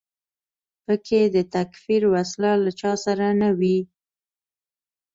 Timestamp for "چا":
2.79-2.91